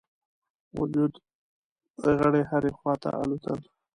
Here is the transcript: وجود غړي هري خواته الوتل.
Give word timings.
وجود 0.79 1.13
غړي 2.19 2.43
هري 2.51 2.71
خواته 2.77 3.09
الوتل. 3.21 3.59